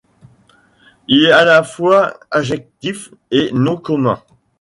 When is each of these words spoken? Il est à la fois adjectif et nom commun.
Il 1.07 1.25
est 1.25 1.31
à 1.31 1.45
la 1.45 1.61
fois 1.61 2.19
adjectif 2.31 3.11
et 3.29 3.51
nom 3.53 3.77
commun. 3.77 4.19